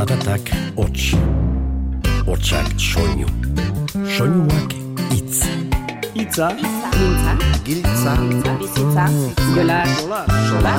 Zaratak 0.00 0.48
hots, 0.80 1.10
hotsak 2.24 2.70
soinu, 2.80 3.26
soinuak 4.08 4.72
itz. 5.12 5.42
Itza, 6.16 6.48
Mintza, 6.56 7.34
Giltza, 7.66 8.14
bizitza, 8.62 9.04
jola, 9.52 9.82
sola, 10.48 10.72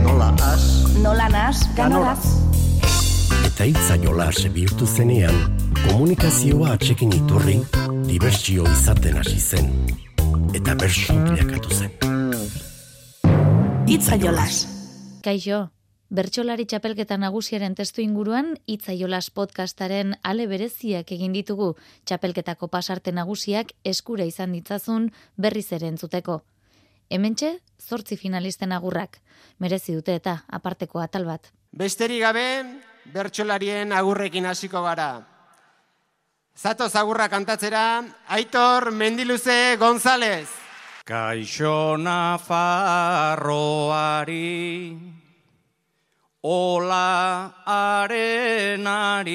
nola 0.00 0.30
as, 0.48 0.64
nola 1.02 1.28
nas, 1.28 1.68
ganoraz. 1.76 2.24
Eta 3.44 3.68
itza 3.68 4.00
jola 4.00 4.30
bihurtu 4.48 4.86
zenean, 4.86 5.36
komunikazioa 5.90 6.72
atxekin 6.80 7.12
iturri, 7.12 7.60
dibertsio 8.08 8.64
izaten 8.72 9.20
hasi 9.20 9.36
zen. 9.36 9.68
Eta 10.56 10.72
bersu 10.74 11.12
bilakatu 11.12 11.68
zen. 11.76 11.92
Itza 13.86 14.16
jolas. 14.16 14.64
Kaixo, 15.20 15.66
Bertsolari 16.06 16.68
txapelketa 16.70 17.16
nagusiaren 17.18 17.74
testu 17.74 17.98
inguruan 18.00 18.52
Itza 18.70 18.94
Jolas 18.94 19.26
podcastaren 19.34 20.14
ale 20.22 20.46
bereziak 20.46 21.10
egin 21.10 21.32
ditugu 21.34 21.74
txapelketako 22.06 22.68
pasarte 22.70 23.10
nagusiak 23.10 23.72
eskura 23.82 24.22
izan 24.24 24.52
ditzazun 24.54 25.10
berriz 25.34 25.72
ere 25.74 25.88
entzuteko. 25.90 26.44
Hementxe, 27.10 27.58
zortzi 27.82 28.16
finalisten 28.16 28.70
agurrak. 28.70 29.18
Merezi 29.58 29.94
dute 29.98 30.14
eta 30.14 30.44
aparteko 30.46 31.02
atal 31.02 31.24
bat. 31.26 31.50
Besterik 31.74 32.22
gabe, 32.22 32.62
bertsolarien 33.10 33.90
agurrekin 33.92 34.46
hasiko 34.46 34.82
gara. 34.86 35.26
Zatoz 36.56 36.94
agurra 36.94 37.28
kantatzera, 37.28 38.04
Aitor 38.28 38.92
Mendiluze 38.92 39.76
González. 39.76 40.48
Kaixo 41.04 41.96
Nafarroari 41.98 42.86
Ola 46.46 47.50
arenari. 47.66 49.34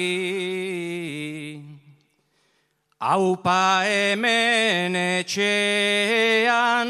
Aupa 3.00 3.84
hemen 3.84 4.96
etxean 4.96 6.88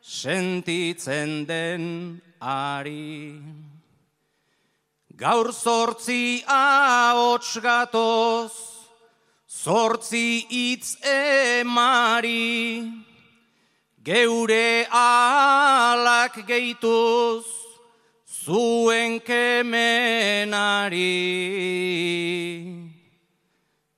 Sentitzen 0.00 1.44
den 1.48 2.22
ari. 2.38 3.42
Gaur 5.16 5.50
zortzi 5.52 6.44
ahots 6.46 7.58
gatoz 7.58 8.52
Zortzi 9.48 10.46
hitz 10.50 11.02
emari. 11.02 12.92
Geure 14.04 14.86
alak 14.86 16.46
gehituz 16.46 17.61
zuen 18.44 19.20
kemenari. 19.20 19.70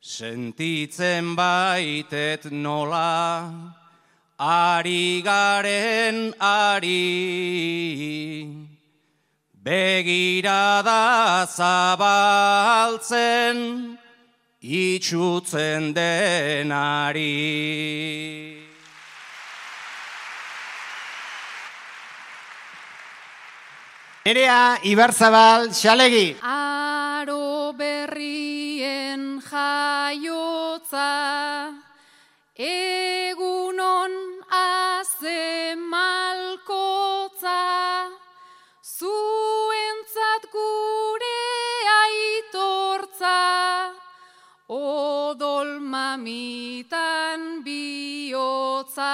Sentitzen 0.01 1.34
baitet 1.34 2.45
nola, 2.53 3.73
ari 4.39 5.23
garen 5.23 6.34
ari. 6.41 7.09
Begirada 9.64 11.47
zabaltzen, 11.48 13.17
itxutzen 14.61 15.95
denari. 15.95 17.34
Nerea 24.25 24.80
Ibarzabal 24.80 25.69
Xalegi. 25.69 26.41
Aro 26.41 27.77
berrien 27.77 29.36
jaiotza, 29.44 31.11
egunon 32.57 34.14
aze 34.48 35.77
malkotza, 35.77 37.61
zuentzat 38.80 40.48
gure 40.48 41.45
aitortza, 42.01 43.36
odol 44.73 45.80
mamitan 45.85 47.61
bihotza. 47.61 49.12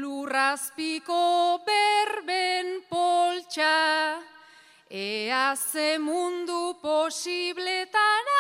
lurrazpiko 0.00 1.60
berben 1.66 2.82
poltsa. 2.91 4.19
Ea 4.91 5.54
ze 5.56 5.98
mundu 5.98 6.75
posibletarantz, 6.82 8.34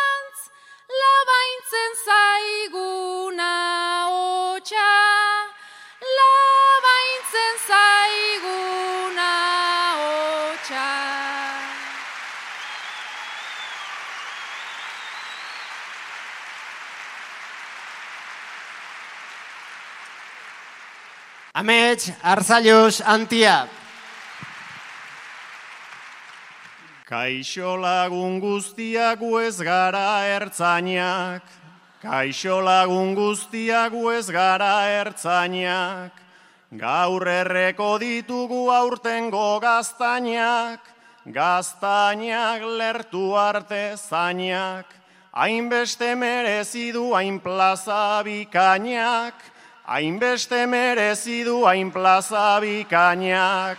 Amets 21.56 22.10
Arzaius 22.20 23.00
Antia. 23.06 23.68
Kaixo 27.06 27.76
lagun 27.78 28.40
guztiak 28.42 29.20
gu 29.20 29.38
ez 29.38 29.62
gara 29.62 30.26
ertzainak, 30.34 31.46
Kaixo 32.02 32.58
lagun 32.58 33.14
guztiak 33.14 33.94
gu 33.94 34.10
ez 34.16 34.26
gara 34.34 34.82
ertzainak, 34.98 36.10
Gaur 36.74 37.22
erreko 37.22 38.00
ditugu 38.02 38.66
aurtengo 38.74 39.60
gaztainak, 39.62 40.80
Gaztainak 41.22 42.66
lertu 42.66 43.30
arte 43.38 43.94
zainak, 43.94 44.90
Hainbeste 45.30 46.16
merezi 46.18 46.90
du 46.90 47.12
hain 47.14 47.38
plaza 47.38 48.24
bikainak, 48.26 49.53
Hainbeste 49.84 50.66
merezi 50.66 51.42
du 51.44 51.66
hain 51.68 51.90
plaza 51.92 52.58
bikainak, 52.60 53.76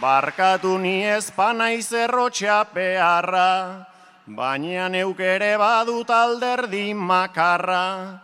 Barkatu 0.00 0.78
ni 0.78 1.02
ezpana 1.10 1.72
izerrotxea 1.74 2.60
peharra, 2.70 3.84
baina 4.26 4.88
neuk 4.88 5.18
ere 5.18 5.58
badut 5.58 6.10
alderdi 6.10 6.94
makarra. 6.94 8.20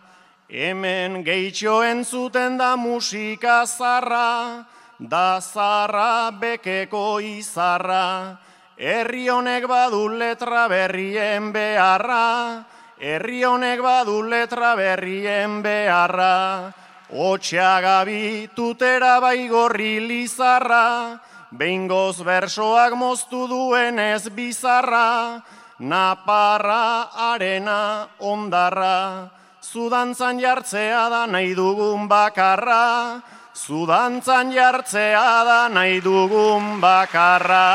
Hemen 0.47 1.19
gehitxo 1.23 1.83
entzuten 1.83 2.57
da 2.57 2.77
musika 2.77 3.65
zarra, 3.67 4.63
da 4.97 5.41
zarra 5.41 6.31
bekeko 6.31 7.19
izarra. 7.19 8.37
Herri 8.79 9.27
honek 9.27 9.67
badu 9.67 10.07
letra 10.15 10.69
berrien 10.69 11.51
beharra, 11.51 12.63
herri 12.97 13.43
honek 13.43 13.83
badu 13.83 14.21
letra 14.23 14.77
berrien 14.79 15.61
beharra. 15.61 16.71
Otxeagabi 17.11 18.55
tutera 18.55 19.19
baigorri 19.19 19.99
lizarra, 19.99 21.19
Behingoz 21.51 22.23
bersoak 22.23 22.95
moztu 22.95 23.43
duen 23.51 23.99
ez 23.99 24.29
bizarra, 24.31 25.43
naparra, 25.79 27.11
arena, 27.33 28.07
ondarra, 28.19 29.27
zudantzan 29.59 30.39
jartzea 30.39 31.09
da 31.11 31.25
nahi 31.27 31.51
dugun 31.53 32.07
bakarra, 32.07 33.19
zudantzan 33.53 34.55
jartzea 34.55 35.43
da 35.43 35.67
nahi 35.67 35.99
dugun 35.99 36.79
bakarra. 36.79 37.67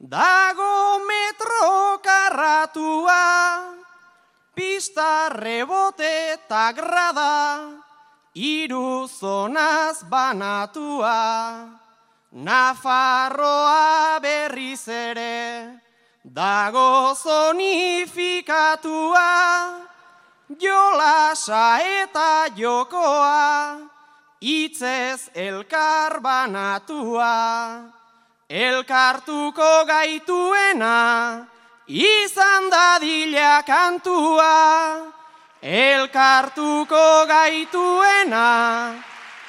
dago 0.00 0.98
metro 1.06 2.00
karratua, 2.02 3.22
pista 4.56 5.28
rebote 5.30 6.32
eta 6.34 6.72
grada, 6.72 7.83
iru 8.34 9.06
zonaz 9.06 10.02
banatua, 10.10 11.70
Nafarroa 12.34 14.18
berriz 14.18 14.88
ere, 14.88 15.78
dago 16.24 17.14
zonifikatua, 17.14 19.86
jolasa 20.58 21.78
eta 21.78 22.48
jokoa, 22.56 23.78
itzez 24.40 25.30
elkar 25.32 26.18
banatua, 26.18 27.86
elkartuko 28.50 29.86
gaituena, 29.86 31.46
izan 31.86 32.66
dadila 32.66 33.62
kantua, 33.62 35.13
elkartuko 35.64 37.24
gaituena, 37.24 38.92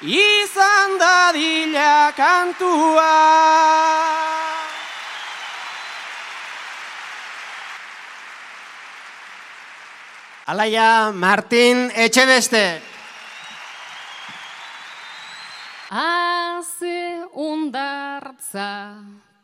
izan 0.00 0.96
dadila 0.98 2.12
kantua. 2.16 3.12
Alaia 10.46 11.12
Martin 11.12 11.90
Etxebeste. 11.92 12.80
Haze 15.90 17.26
ondartza 17.34 18.72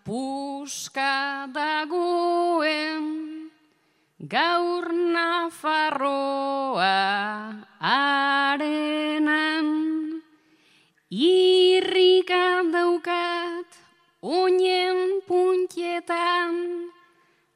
puska 0.06 1.46
dagoen, 1.52 2.81
gaur 4.22 4.86
Nafarroa 4.94 6.86
arenan, 7.82 9.66
irrika 11.10 12.62
daukat 12.70 13.66
oinen 14.22 15.26
puntietan, 15.26 16.86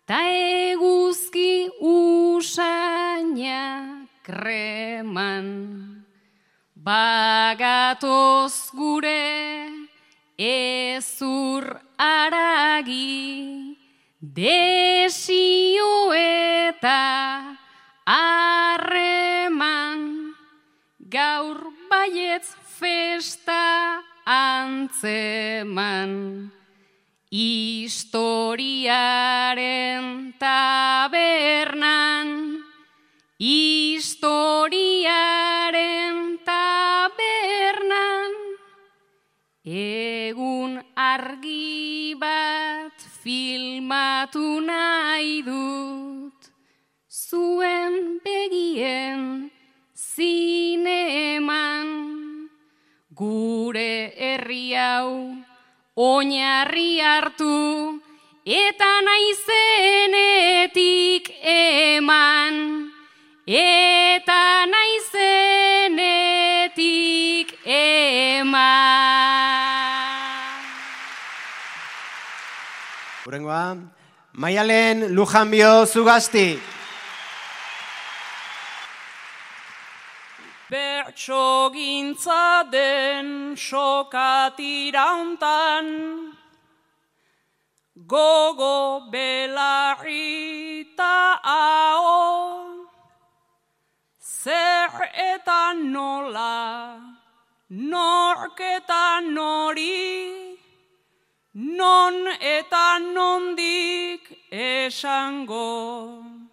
ta 0.07 0.19
eguzki 0.27 1.71
usaina 1.79 3.63
kreman. 4.27 5.47
Bagatoz 6.75 8.71
gure 8.75 9.71
ezur 10.39 11.79
aragi, 11.99 13.79
desio 14.21 14.96
eta 16.87 17.59
arreman, 18.07 20.03
gaur 21.11 21.59
baietz 21.91 22.55
festa 22.79 24.03
antzeman. 24.25 26.13
Historiaren 27.31 28.39
tabernan, 30.39 32.29
historiaren 33.43 34.39
tabernan, 36.47 38.33
egun 39.67 40.79
argi 40.95 42.15
bat 42.15 42.95
filmatu 43.25 44.63
nahi 44.71 45.43
dut, 45.43 45.86
oinarri 55.97 57.01
hartu, 57.01 58.01
eta 58.45 59.01
naizenetik 59.09 60.61
eman, 61.41 62.93
eta 63.49 64.67
naizenetik 64.69 65.97
eman. 67.65 68.77
Urengoa, 73.27 73.77
Maialen 74.37 75.15
Lujanbio 75.17 75.87
Zugasti. 75.87 76.76
Bertso 81.17 81.73
gintza 81.73 82.71
den 82.71 83.57
sokatira 83.57 85.05
hontan, 85.17 86.37
gogo 88.07 89.09
belarri 89.11 90.85
ta 90.95 91.41
ao, 91.43 92.85
zer 94.21 94.93
eta 95.15 95.73
nola, 95.73 97.01
nork 97.71 98.61
eta 98.61 99.21
nori, 99.23 100.59
non 101.55 102.29
eta 102.29 102.99
nondik 103.01 104.37
esango. 104.53 106.46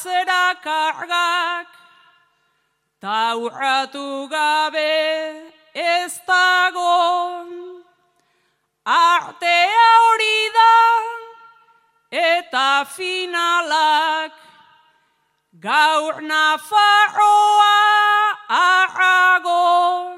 Atzera 0.00 0.54
kargak, 0.64 1.66
taurratu 3.02 4.28
gabe 4.30 5.52
ez 5.74 6.20
dago. 6.26 7.46
Artea 8.86 9.90
hori 10.04 10.40
da, 10.56 10.76
eta 12.10 12.84
finalak, 12.86 14.32
gaur 15.60 16.22
Nafarroa 16.22 17.76
arrago. 18.48 20.16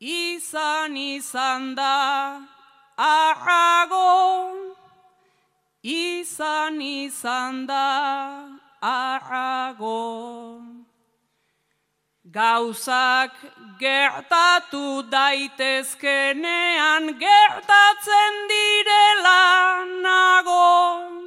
Izan 0.00 0.96
izan 0.96 1.74
da, 1.74 2.40
arrago, 2.96 4.61
izan 5.82 6.80
izan 6.80 7.66
da 7.66 8.48
arrago. 8.80 10.62
Gauzak 12.24 13.34
gertatu 13.80 15.02
daitezkenean 15.10 17.18
gertatzen 17.18 18.48
direla 18.48 19.84
nago. 20.02 21.21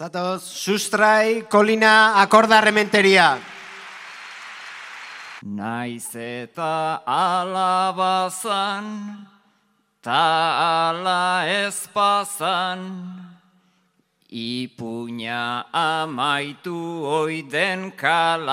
Zatoz, 0.00 0.40
sustrai, 0.48 1.44
kolina, 1.52 2.16
akordarrementeria. 2.22 3.36
Naiz 5.44 6.16
eta 6.16 7.04
alabazan, 7.04 8.86
ta 10.00 10.24
ala 10.88 11.44
ezpazan, 11.52 12.80
ipuña 14.32 15.68
amaitu 15.68 17.04
oiden 17.04 17.92
kalabazan. 17.92 18.48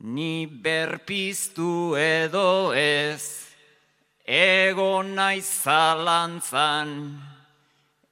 Ni 0.00 0.48
berpiztu 0.48 1.92
edo 1.92 2.72
ez, 2.72 3.52
ego 4.24 5.02
naiz 5.04 5.44
zalantzan, 5.44 7.36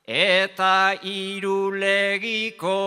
eta 0.06 0.94
irulegiko 1.02 2.80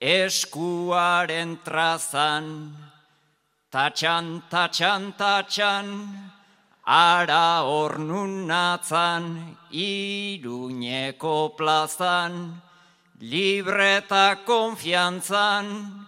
eskuaren 0.00 1.58
trazan, 1.64 2.76
tatxan, 3.72 4.42
tatxan, 4.48 5.12
tatxan, 5.18 5.88
ara 6.86 7.66
ornunatzan, 7.66 9.56
iruñeko 9.72 11.56
plazan, 11.56 12.62
libreta 13.20 14.38
konfiantzan, 14.46 16.06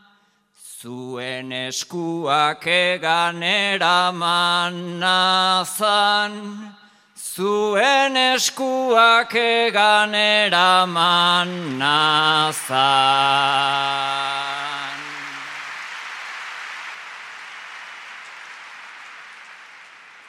zuen 0.79 1.51
eskuak 1.51 2.63
egan 2.67 3.43
eraman 3.43 5.01
nazan, 5.01 6.78
zuen 7.39 8.17
eskuak 8.17 9.31
egan 9.39 10.15
eraman 10.19 11.79
nazan. 11.79 12.79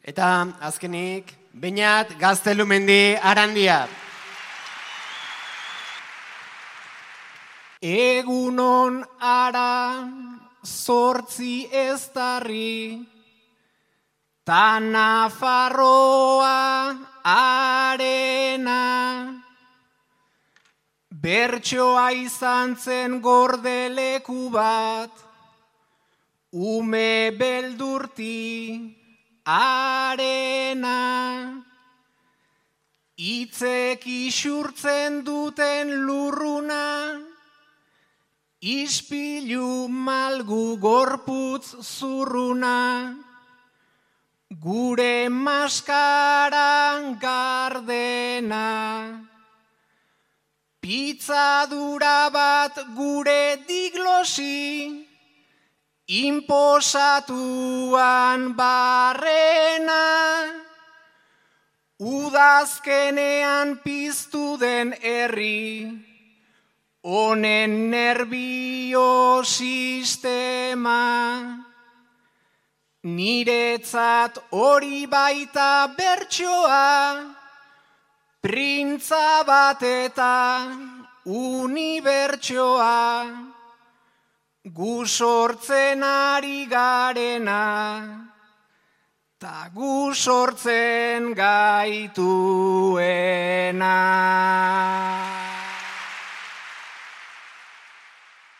Eta 0.05 0.29
azkenik, 0.69 1.33
bainat 1.53 2.13
gaztelumendi 2.21 3.17
arandia. 3.17 3.87
Egunon 7.81 9.01
ara 9.17 10.05
zortzi 10.61 11.69
ez 11.73 12.01
darri, 12.13 13.01
ta 14.49 14.79
Nafarroa 14.81 16.49
arena. 17.23 18.81
Bertsoa 21.21 22.07
izan 22.17 22.73
zen 22.75 23.21
gordeleku 23.21 24.49
bat, 24.49 25.13
ume 26.49 27.29
beldurti 27.37 28.41
arena. 29.45 30.97
Itzek 33.37 34.01
isurtzen 34.07 35.21
duten 35.29 35.93
lurruna, 36.09 36.85
Ispilu 38.59 39.87
malgu 39.87 40.77
gorputz 40.81 41.75
zurruna, 41.85 43.28
gure 44.49 45.29
maskaran 45.29 47.21
gardena. 47.21 49.21
Pitzadura 50.81 52.33
bat 52.33 52.73
gure 52.97 53.61
diglosi, 53.67 55.05
imposatuan 56.07 58.55
barrena. 58.57 60.05
Udazkenean 61.99 63.83
piztu 63.83 64.57
den 64.57 64.95
herri, 65.03 65.91
honen 67.03 67.91
nervio 67.91 69.43
sistema. 69.43 71.68
Niretzat 73.01 74.51
hori 74.51 75.07
baita 75.07 75.87
bertsoa, 75.95 77.31
printza 78.43 79.43
bat 79.47 79.79
eta 79.87 80.67
unibertsoa, 81.23 82.91
gu 84.67 85.05
sortzen 85.07 86.03
ari 86.03 86.65
garena, 86.67 88.27
ta 89.39 89.69
gu 89.73 90.11
sortzen 90.13 91.33
gaituena. 91.33 92.19